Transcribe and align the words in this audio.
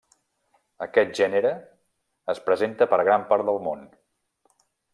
Aquest 0.85 1.11
gènere 1.19 1.51
es 2.35 2.41
presenta 2.47 2.89
per 2.95 3.01
gran 3.11 3.29
part 3.35 3.49
del 3.51 3.63
món. 3.69 3.85